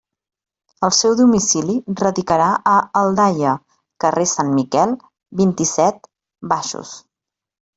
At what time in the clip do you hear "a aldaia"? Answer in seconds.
2.71-3.53